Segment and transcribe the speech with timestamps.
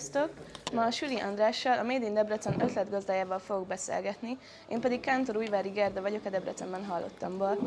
[0.00, 0.30] Sziasztok!
[0.72, 4.38] Ma Süli Andrással, a Made in Debrecen ötletgazdájával fogok beszélgetni,
[4.68, 7.58] én pedig Kántor Újvári Gerda vagyok a Debrecenben hallottamból.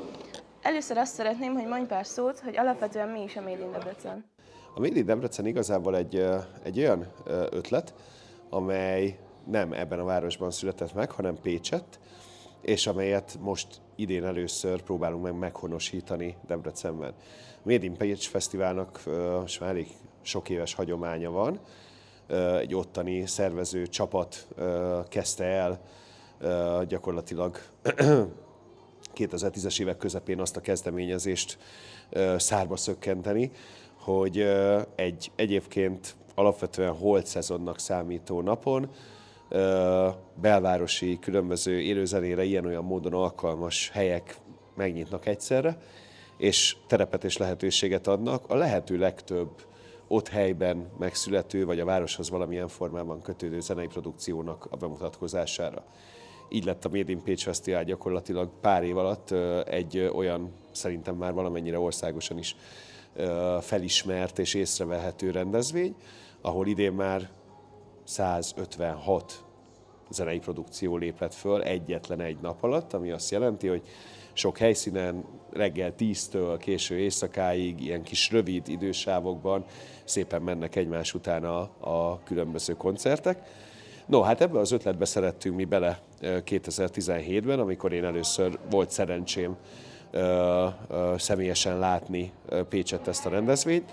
[0.62, 4.26] Először azt szeretném, hogy mondj pár szót, hogy alapvetően mi is a Made in Debrecen.
[4.76, 6.26] A Made in Debrecen igazából egy,
[6.64, 7.08] egy olyan
[7.50, 7.94] ötlet,
[8.50, 12.00] amely nem ebben a városban született meg, hanem Pécsett,
[12.62, 17.14] és amelyet most idén először próbálunk meg meghonosítani Debrecenben.
[17.64, 19.00] Made in Pécs Fesztiválnak
[19.40, 19.88] most már elég
[20.22, 21.60] sok éves hagyománya van.
[22.60, 24.48] Egy ottani szervező csapat
[25.10, 25.82] kezdte el
[26.88, 27.58] gyakorlatilag
[29.16, 31.58] 2010-es évek közepén azt a kezdeményezést
[32.38, 33.52] szárba szökkenteni,
[34.00, 34.40] hogy
[34.96, 38.90] egy egyébként alapvetően holt szezonnak számító napon
[40.42, 44.38] belvárosi különböző élőzenére ilyen-olyan módon alkalmas helyek
[44.76, 45.78] megnyitnak egyszerre,
[46.38, 48.50] és terepet és lehetőséget adnak.
[48.50, 49.50] A lehető legtöbb
[50.14, 55.84] ott helyben megszülető, vagy a városhoz valamilyen formában kötődő zenei produkciónak a bemutatkozására.
[56.50, 59.32] Így lett a Made in Pécs Fesztivál gyakorlatilag pár év alatt
[59.68, 62.56] egy olyan, szerintem már valamennyire országosan is
[63.60, 65.96] felismert és észrevehető rendezvény,
[66.42, 67.30] ahol idén már
[68.04, 69.44] 156
[70.14, 73.82] zenei produkció lépett föl egyetlen egy nap alatt, ami azt jelenti, hogy
[74.34, 79.66] sok helyszínen reggel 10-től késő éjszakáig, ilyen kis rövid idősávokban
[80.04, 83.48] szépen mennek egymás után a, a különböző koncertek.
[84.06, 89.56] No, hát ebbe az ötletbe szerettünk mi bele 2017-ben, amikor én először volt szerencsém
[91.18, 92.32] személyesen látni
[92.70, 93.92] Pécset ezt a rendezvényt.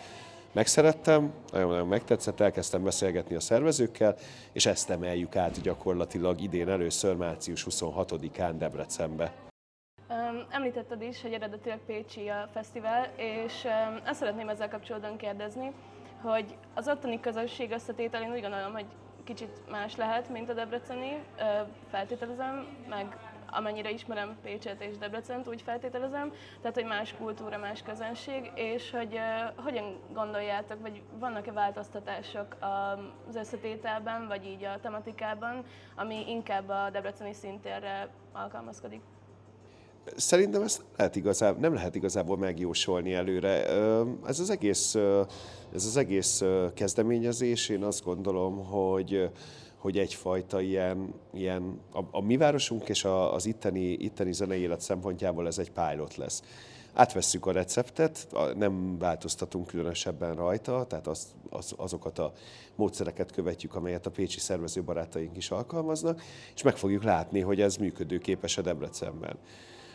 [0.53, 4.17] Megszerettem, nagyon-nagyon megtetszett, elkezdtem beszélgetni a szervezőkkel,
[4.53, 9.33] és ezt emeljük át gyakorlatilag idén először március 26-án Debrecenbe.
[10.51, 13.67] Említetted is, hogy eredetileg Pécsi a fesztivál, és
[14.05, 15.73] ezt szeretném ezzel kapcsolatban kérdezni,
[16.23, 18.87] hogy az ottani közösség összetétel, én úgy gondolom, hogy
[19.25, 21.23] kicsit más lehet, mint a debreceni,
[21.91, 23.17] feltételezem, meg
[23.51, 29.15] amennyire ismerem Pécset és Debrecent, úgy feltételezem, tehát hogy más kultúra, más közönség, és hogy
[29.15, 32.57] uh, hogyan gondoljátok, vagy vannak-e változtatások
[33.29, 35.65] az összetételben, vagy így a tematikában,
[35.97, 39.01] ami inkább a debreceni szintérre alkalmazkodik?
[40.17, 43.67] Szerintem ezt lehet igazából, nem lehet igazából megjósolni előre.
[44.27, 44.95] Ez az egész,
[45.75, 46.43] ez az egész
[46.75, 49.31] kezdeményezés, én azt gondolom, hogy
[49.81, 54.81] hogy egyfajta ilyen, ilyen a, a mi városunk és a, az itteni, itteni zenei élet
[54.81, 56.43] szempontjából ez egy pilot lesz.
[56.93, 58.27] Átvesszük a receptet,
[58.57, 62.33] nem változtatunk különösebben rajta, tehát az, az, azokat a
[62.75, 66.23] módszereket követjük, amelyet a pécsi szervezőbarátaink is alkalmaznak,
[66.55, 69.37] és meg fogjuk látni, hogy ez működőképes a Debrecenben.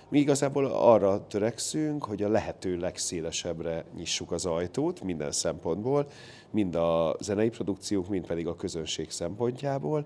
[0.10, 6.08] Mi igazából arra törekszünk, hogy a lehető legszélesebbre nyissuk az ajtót minden szempontból,
[6.52, 10.06] mind a zenei produkciók, mind pedig a közönség szempontjából.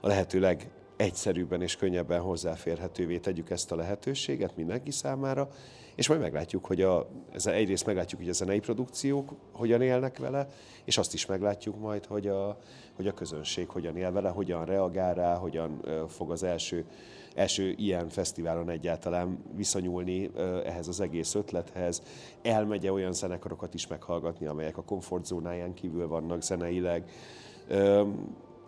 [0.00, 5.48] A lehető legegyszerűbben és könnyebben hozzáférhetővé tegyük ezt a lehetőséget mindenki számára,
[5.94, 7.08] és majd meglátjuk, hogy a,
[7.44, 10.48] egyrészt meglátjuk, hogy a zenei produkciók hogyan élnek vele,
[10.84, 12.58] és azt is meglátjuk majd, hogy a,
[12.96, 16.84] hogy a közönség hogyan él vele, hogyan reagál rá, hogyan fog az első,
[17.34, 20.30] első ilyen fesztiválon egyáltalán viszonyulni
[20.64, 22.02] ehhez az egész ötlethez.
[22.42, 27.10] Elmegye olyan zenekarokat is meghallgatni, amelyek a komfortzónáján kívül vannak zeneileg.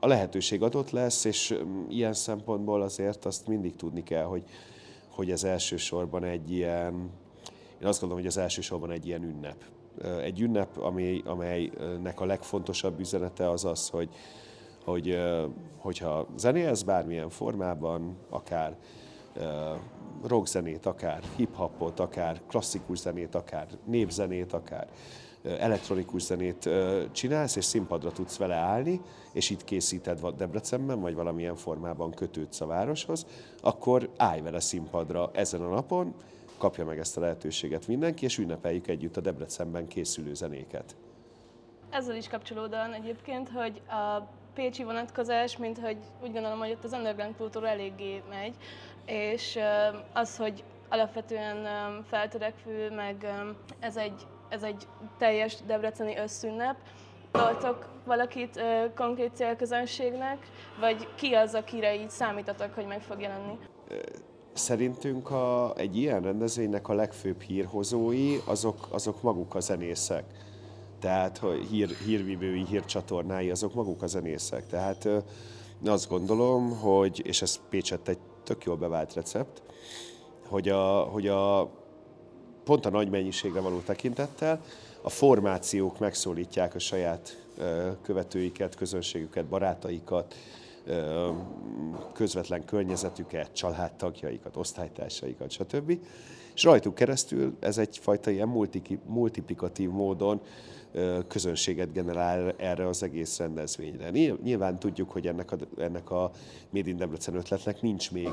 [0.01, 4.45] A lehetőség adott lesz, és ilyen szempontból azért azt mindig tudni kell, hogy
[5.21, 7.11] hogy ez elsősorban egy ilyen,
[7.81, 9.65] én azt gondolom, hogy az elsősorban egy ilyen ünnep.
[10.23, 14.09] Egy ünnep, ami, amelynek a legfontosabb üzenete az az, hogy,
[14.91, 15.19] hogy
[15.77, 18.77] hogyha zenélsz bármilyen formában, akár
[20.27, 24.89] rockzenét, akár hip-hopot, akár klasszikus zenét, akár népzenét, akár
[25.59, 26.69] elektronikus zenét
[27.13, 29.01] csinálsz, és színpadra tudsz vele állni,
[29.33, 33.27] és itt készíted Debrecenben, vagy valamilyen formában kötődsz a városhoz,
[33.63, 36.15] akkor állj vele színpadra ezen a napon,
[36.59, 40.97] kapja meg ezt a lehetőséget mindenki, és ünnepeljük együtt a Debrecenben készülő zenéket.
[41.91, 46.93] Ezzel is kapcsolódóan egyébként, hogy a pécsi vonatkozás, mint hogy úgy gondolom, hogy ott az
[46.93, 48.55] underground kultúra eléggé megy,
[49.07, 49.59] és
[50.13, 51.67] az, hogy alapvetően
[52.09, 53.27] feltörekvő, meg
[53.79, 54.87] ez egy ez egy
[55.19, 56.77] teljes debreceni összünnep.
[57.31, 60.39] Toltok valakit ö, konkrét célközönségnek,
[60.81, 63.59] vagy ki az, akire így számítatok, hogy meg fog jelenni?
[64.53, 70.25] Szerintünk a, egy ilyen rendezvénynek a legfőbb hírhozói azok, azok maguk a zenészek.
[71.01, 74.67] Tehát hogy hír, hírvívői, hírcsatornái, azok maguk a zenészek.
[74.67, 75.09] Tehát
[75.85, 79.63] azt gondolom, hogy, és ez Pécsett egy tök jól bevált recept,
[80.49, 81.71] hogy a, hogy a
[82.65, 84.61] pont a nagy mennyiségre való tekintettel,
[85.03, 87.45] a formációk megszólítják a saját
[88.03, 90.35] követőiket, közönségüket, barátaikat,
[92.13, 95.99] közvetlen környezetüket, családtagjaikat, osztálytársaikat, stb.
[96.55, 98.69] És rajtuk keresztül ez egyfajta ilyen
[99.07, 100.41] multiplikatív módon
[101.29, 104.11] közönséget generál erre az egész rendezvényre.
[104.43, 106.31] Nyilván tudjuk, hogy ennek a, ennek a
[106.71, 108.33] Made in Debrecen ötletnek nincs még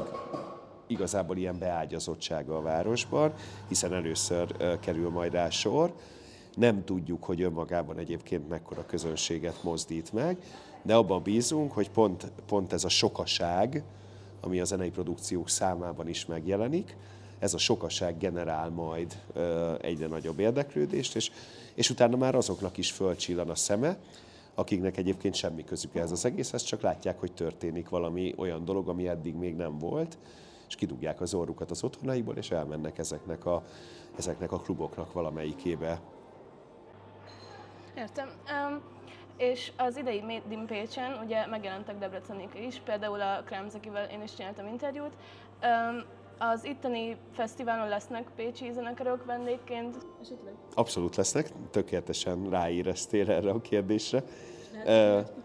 [0.88, 3.34] igazából ilyen beágyazottsága a városban,
[3.68, 5.94] hiszen először kerül majd rá sor.
[6.58, 10.38] Nem tudjuk, hogy önmagában egyébként mekkora közönséget mozdít meg,
[10.82, 13.84] de abban bízunk, hogy pont, pont ez a sokaság,
[14.42, 16.98] ami a zenei produkciók számában is megjelenik,
[17.40, 19.22] ez a sokaság generál majd
[19.82, 21.32] egyre nagyobb érdeklődést, és,
[21.74, 23.98] és utána már azoknak is fölcsillan a szeme,
[24.56, 29.08] akiknek egyébként semmi közük ez az egészhez, csak látják, hogy történik valami olyan dolog, ami
[29.08, 30.18] eddig még nem volt,
[30.68, 33.64] és kidugják az orrukat az otthonaiból, és elmennek ezeknek a,
[34.18, 36.02] ezeknek a kluboknak valamelyikébe.
[37.98, 38.30] Értem.
[38.70, 38.82] Um,
[39.38, 44.22] és az idei Made in Pécsen ugye megjelentek Debrecenik is, például a Krámz, akivel én
[44.22, 45.14] is csináltam interjút.
[45.64, 46.04] Um,
[46.38, 50.54] az itteni fesztiválon lesznek pécsi zenekarok vendégként esetleg?
[50.74, 54.24] Abszolút lesznek, tökéletesen ráéreztél erre a kérdésre.
[54.86, 55.36] Lehet, uh,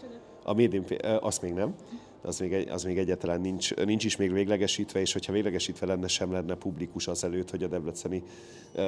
[0.44, 1.75] a Made in, uh, azt még nem
[2.23, 6.33] az még, az még egyáltalán nincs, nincs is még véglegesítve, és hogyha véglegesítve lenne, sem
[6.33, 8.23] lenne publikus az előtt, hogy a debreceni
[8.75, 8.83] uh,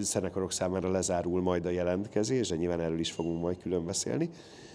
[0.00, 4.30] zenekarok számára lezárul majd a jelentkezés, de nyilván erről is fogunk majd külön beszélni.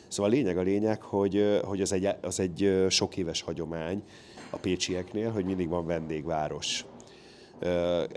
[0.07, 4.03] Szóval a lényeg a lényeg, hogy, hogy az, egy, az egy sok éves hagyomány
[4.49, 6.85] a pécsieknél, hogy mindig van vendégváros.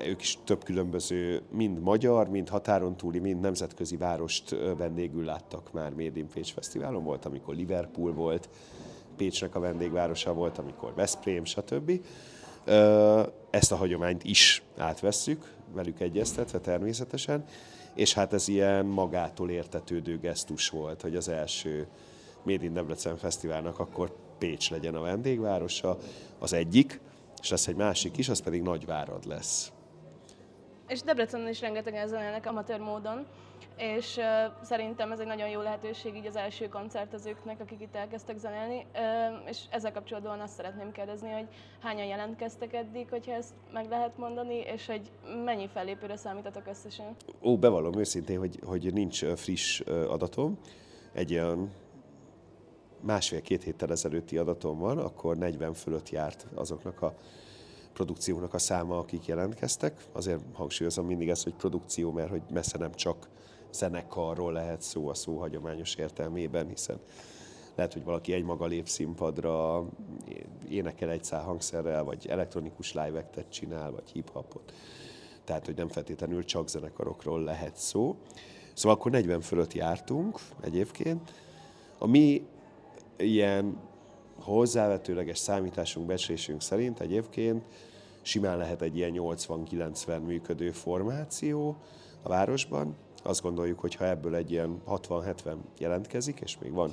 [0.07, 5.91] Ők is több különböző, mind magyar, mind határon túli, mind nemzetközi várost vendégül láttak már
[5.91, 7.05] Made in Pécs Fesztiválon.
[7.05, 8.49] Volt, amikor Liverpool volt,
[9.21, 12.01] Pécsnek a vendégvárosa volt, amikor Veszprém, stb.
[13.51, 17.45] Ezt a hagyományt is átvesszük, velük egyeztetve természetesen,
[17.95, 21.87] és hát ez ilyen magától értetődő gesztus volt, hogy az első
[22.43, 25.99] Made in Debrecen Fesztiválnak akkor Pécs legyen a vendégvárosa,
[26.39, 27.01] az egyik,
[27.41, 29.73] és lesz egy másik is, az pedig Nagyvárad lesz.
[30.89, 33.27] És Debrecenen is rengetegen zenélnek amatőr módon,
[33.81, 34.25] és uh,
[34.63, 39.49] szerintem ez egy nagyon jó lehetőség így az első koncertezőknek, akik itt elkezdtek zenélni, uh,
[39.49, 41.47] és ezzel kapcsolatban azt szeretném kérdezni, hogy
[41.81, 45.11] hányan jelentkeztek eddig, hogyha ezt meg lehet mondani, és hogy
[45.45, 47.17] mennyi fellépőre számítatok összesen?
[47.43, 50.59] Ó, bevallom őszintén, hogy, hogy nincs friss adatom,
[51.13, 51.73] egy olyan
[53.01, 57.15] másfél-két héttel ezelőtti adatom van, akkor 40 fölött járt azoknak a
[57.93, 60.05] produkcióknak a száma, akik jelentkeztek.
[60.13, 63.29] Azért hangsúlyozom mindig ezt, hogy produkció, mert hogy messze nem csak
[63.73, 67.01] zenekarról lehet szó a szó hagyományos értelmében, hiszen
[67.75, 69.85] lehet, hogy valaki egymaga lép színpadra,
[70.69, 74.73] énekel egy szál hangszerrel, vagy elektronikus live csinál, vagy hip-hopot.
[75.45, 78.17] Tehát, hogy nem feltétlenül csak zenekarokról lehet szó.
[78.75, 81.33] Szóval akkor 40 fölött jártunk egyébként.
[81.99, 82.47] A mi
[83.17, 83.79] ilyen
[84.39, 87.65] hozzávetőleges számításunk, becslésünk szerint egyébként
[88.23, 91.77] simán lehet egy ilyen 80-90 működő formáció
[92.23, 92.97] a városban.
[93.23, 96.93] Azt gondoljuk, hogy ha ebből egy ilyen 60-70 jelentkezik, és még van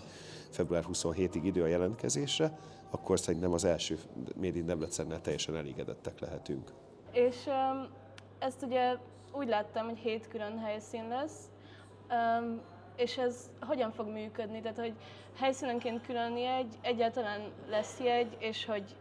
[0.50, 2.60] február 27-ig idő a jelentkezésre,
[2.90, 3.98] akkor szerintem az első
[4.36, 6.72] Made in Debrecennel teljesen elégedettek lehetünk.
[7.12, 7.88] És um,
[8.40, 8.96] ezt ugye
[9.32, 11.50] úgy láttam, hogy hét külön helyszín lesz,
[12.10, 12.62] um,
[12.96, 14.62] és ez hogyan fog működni?
[14.62, 14.94] Tehát, hogy
[15.36, 18.96] helyszínenként külön jegy, egyáltalán lesz jegy, és hogy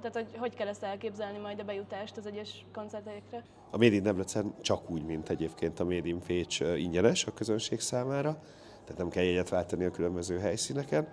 [0.00, 3.44] tehát, hogy hogy kell ezt elképzelni majd a bejutást az egyes koncertekre?
[3.76, 7.80] A Made in Debrecen csak úgy, mint egyébként a Made in Pécs ingyenes a közönség
[7.80, 8.38] számára,
[8.84, 11.08] tehát nem kell jegyet váltani a különböző helyszíneken.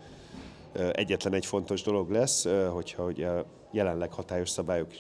[0.92, 3.30] Egyetlen egy fontos dolog lesz, hogyha ugye
[3.72, 4.92] jelenleg hatályos szabályok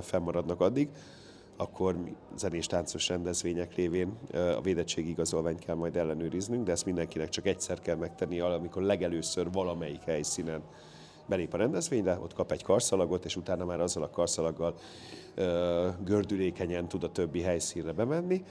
[0.00, 0.88] fennmaradnak addig,
[1.56, 1.96] akkor
[2.36, 7.80] zenés táncos rendezvények révén a védettségi igazolványt kell majd ellenőriznünk, de ezt mindenkinek csak egyszer
[7.80, 10.62] kell megtenni, amikor legelőször valamelyik helyszínen
[11.26, 14.74] belép a rendezvényre, ott kap egy karszalagot, és utána már azzal a karszalaggal
[15.34, 18.44] ö, gördülékenyen tud a többi helyszínre bemenni.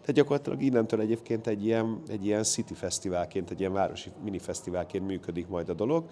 [0.00, 5.48] Tehát gyakorlatilag innentől egyébként egy ilyen, egy ilyen city fesztiválként, egy ilyen városi minifesztiválként működik
[5.48, 6.04] majd a dolog.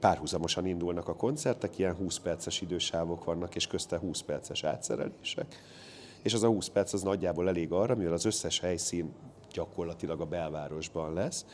[0.00, 5.46] Párhuzamosan indulnak a koncertek, ilyen 20 perces idősávok vannak, és közte 20 perces átszerelések.
[6.22, 9.12] És az a 20 perc az nagyjából elég arra, mivel az összes helyszín
[9.52, 11.46] gyakorlatilag a belvárosban lesz,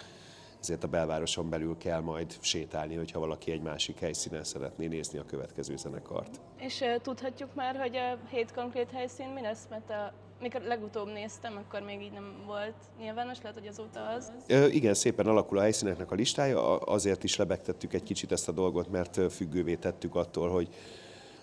[0.61, 5.25] ezért a belvároson belül kell majd sétálni, hogyha valaki egy másik helyszínen szeretné nézni a
[5.25, 6.41] következő zenekart.
[6.57, 11.07] És uh, tudhatjuk már, hogy a hét konkrét helyszín mi lesz, mert a mikor legutóbb
[11.12, 14.33] néztem, akkor még így nem volt nyilvános, lehet, hogy azóta az.
[14.47, 18.53] Ö, igen, szépen alakul a helyszíneknek a listája, azért is lebegtettük egy kicsit ezt a
[18.53, 20.69] dolgot, mert függővé tettük attól, hogy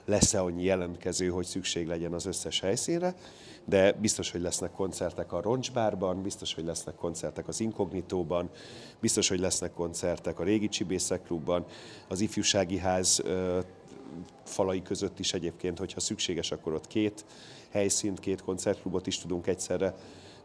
[0.05, 3.15] lesz-e annyi jelentkező, hogy szükség legyen az összes helyszínre,
[3.65, 8.49] de biztos, hogy lesznek koncertek a Roncsbárban, biztos, hogy lesznek koncertek az Inkognitóban,
[8.99, 11.65] biztos, hogy lesznek koncertek a Régi Csibészek Klubban,
[12.07, 13.23] az Ifjúsági Ház
[14.43, 17.25] falai között is egyébként, hogyha szükséges, akkor ott két
[17.69, 19.95] helyszínt, két koncertklubot is tudunk egyszerre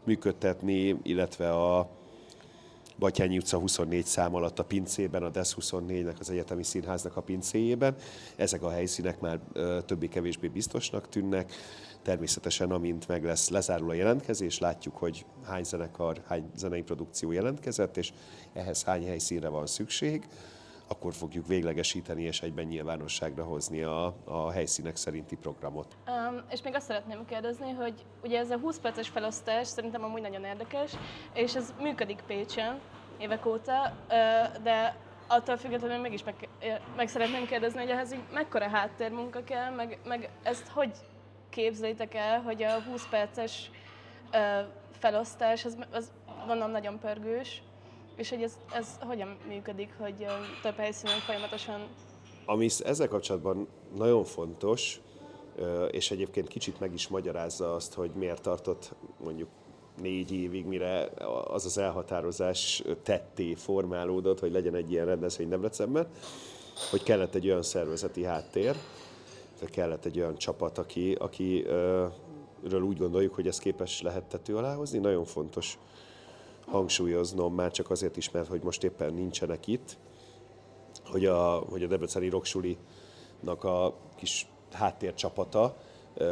[0.03, 1.89] működtetni, illetve a
[3.01, 7.95] Batyányi utca 24 szám alatt a pincében, a DESZ 24-nek, az Egyetemi Színháznak a pincéjében.
[8.35, 9.39] Ezek a helyszínek már
[9.85, 11.51] többé-kevésbé biztosnak tűnnek.
[12.01, 17.97] Természetesen, amint meg lesz, lezárul a jelentkezés, látjuk, hogy hány zenekar, hány zenei produkció jelentkezett,
[17.97, 18.13] és
[18.53, 20.27] ehhez hány helyszínre van szükség
[20.91, 25.95] akkor fogjuk véglegesíteni és egyben nyilvánosságra hozni a, a helyszínek szerinti programot.
[26.07, 30.21] Um, és még azt szeretném kérdezni, hogy ugye ez a 20 perces felosztás szerintem amúgy
[30.21, 30.91] nagyon érdekes,
[31.33, 32.79] és ez működik Pécsen
[33.17, 33.93] évek óta,
[34.63, 34.95] de
[35.27, 36.47] attól függetlenül mégis meg,
[36.95, 40.91] meg szeretném kérdezni, hogy ehhez így mekkora háttérmunka kell, meg, meg ezt hogy
[41.49, 43.71] képzeljétek el, hogy a 20 perces
[44.91, 46.11] felosztás, az, az
[46.47, 47.61] gondolom nagyon pörgős,
[48.21, 50.25] és hogy ez, ez hogyan működik, hogy
[50.61, 51.87] több helyszínen folyamatosan...
[52.45, 55.01] Ami ezzel kapcsolatban nagyon fontos,
[55.91, 59.49] és egyébként kicsit meg is magyarázza azt, hogy miért tartott mondjuk
[60.01, 61.09] négy évig, mire
[61.47, 66.07] az az elhatározás tetté formálódott, hogy legyen egy ilyen rendezvény Debrecenben,
[66.89, 68.75] hogy kellett egy olyan szervezeti háttér,
[69.55, 74.77] tehát kellett egy olyan csapat, aki, akiről úgy gondoljuk, hogy ez képes lehet tető alá.
[74.91, 75.77] Nagyon fontos
[76.65, 79.97] hangsúlyoznom, már csak azért is, mert hogy most éppen nincsenek itt,
[81.05, 85.75] hogy a, hogy a Debreceni Roksulinak a kis háttércsapata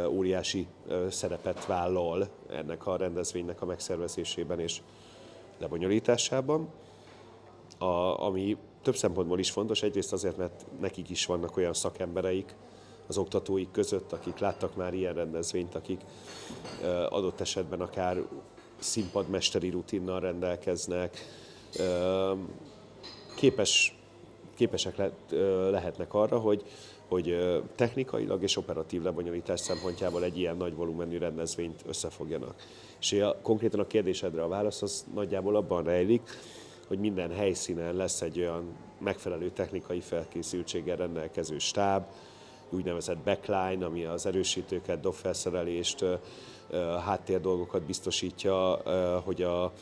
[0.08, 0.66] óriási
[1.08, 4.80] szerepet vállal ennek a rendezvénynek a megszervezésében és
[5.58, 6.68] lebonyolításában,
[7.78, 9.82] a, ami több szempontból is fontos.
[9.82, 12.54] Egyrészt azért, mert nekik is vannak olyan szakembereik
[13.06, 16.00] az oktatóik között, akik láttak már ilyen rendezvényt, akik
[17.08, 18.22] adott esetben akár
[18.80, 21.16] színpadmesteri rutinnal rendelkeznek,
[23.36, 23.98] képes,
[24.54, 25.10] képesek le,
[25.70, 26.64] lehetnek arra, hogy,
[27.08, 27.36] hogy
[27.74, 32.54] technikailag és operatív lebonyolítás szempontjából egy ilyen nagy volumenű rendezvényt összefogjanak.
[33.00, 36.22] És a, konkrétan a kérdésedre a válasz az nagyjából abban rejlik,
[36.86, 42.04] hogy minden helyszínen lesz egy olyan megfelelő technikai felkészültséggel rendelkező stáb,
[42.70, 46.04] úgynevezett backline, ami az erősítőket, dobfelszerelést,
[47.04, 48.82] háttér dolgokat biztosítja,
[49.24, 49.72] hogy a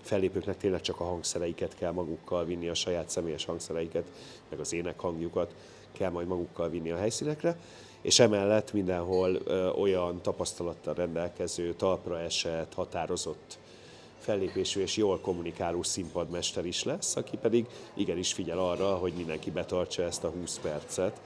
[0.00, 4.04] fellépőknek tényleg csak a hangszereiket kell magukkal vinni, a saját személyes hangszereiket,
[4.48, 5.54] meg az énekhangjukat
[5.92, 7.58] kell majd magukkal vinni a helyszínekre,
[8.00, 9.36] és emellett mindenhol
[9.78, 13.58] olyan tapasztalattal rendelkező, talpra esett, határozott
[14.18, 20.02] fellépésű és jól kommunikáló színpadmester is lesz, aki pedig igenis figyel arra, hogy mindenki betartsa
[20.02, 21.20] ezt a 20 percet,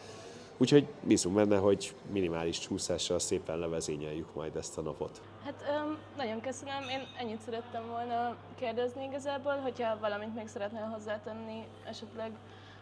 [0.60, 5.20] Úgyhogy bízunk benne, hogy minimális csúszással szépen levezényeljük majd ezt a napot.
[5.44, 11.64] Hát um, nagyon köszönöm, én ennyit szerettem volna kérdezni igazából, hogyha valamit még szeretnél hozzátenni
[11.84, 12.32] esetleg,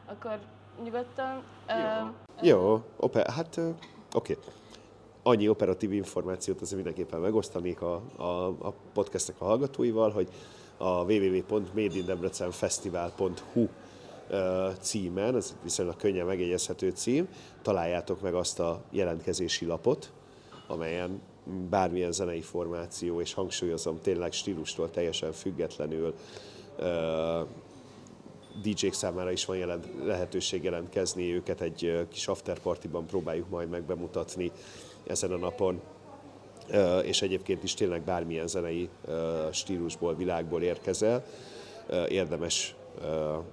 [0.06, 0.38] akkor
[0.84, 1.42] nyugodtan.
[1.68, 2.08] Jó,
[2.48, 3.74] Jó oper, hát oké.
[4.12, 4.36] Okay.
[5.22, 10.28] Annyi operatív információt azért mindenképpen megosztanék a, a, a podcastnek a hallgatóival, hogy
[10.76, 13.68] a www.madeinDebrecenFestival.hu
[14.80, 17.28] címen, ez viszonylag könnyen megjegyezhető cím,
[17.62, 20.12] találjátok meg azt a jelentkezési lapot,
[20.66, 21.20] amelyen
[21.70, 26.14] bármilyen zenei formáció, és hangsúlyozom tényleg stílustól teljesen függetlenül
[28.62, 34.52] DJ-k számára is van jelent, lehetőség jelentkezni, őket egy kis afterpartiban próbáljuk majd megbemutatni
[35.06, 35.80] ezen a napon,
[37.02, 38.88] és egyébként is tényleg bármilyen zenei
[39.52, 41.24] stílusból, világból érkezel,
[42.08, 42.74] érdemes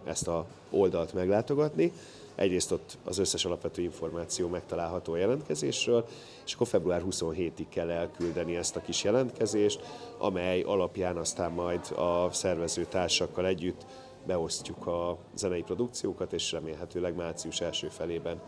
[0.03, 1.91] ezt a oldalt meglátogatni.
[2.35, 6.05] Egyrészt ott az összes alapvető információ megtalálható a jelentkezésről,
[6.45, 9.81] és akkor február 27-ig kell elküldeni ezt a kis jelentkezést,
[10.17, 13.85] amely alapján aztán majd a szervező társakkal együtt
[14.25, 18.41] beosztjuk a zenei produkciókat, és remélhetőleg március első felében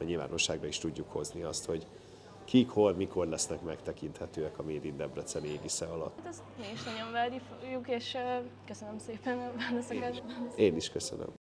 [0.00, 1.86] a nyilvánosságra is tudjuk hozni azt, hogy
[2.44, 6.18] kik, hol, mikor lesznek megtekinthetőek a Made in Debrecen égisze alatt.
[6.18, 8.16] Hát ezt mi is nagyon várjuk, és
[8.66, 10.22] köszönöm szépen a válaszokat.
[10.56, 11.28] Én is köszönöm.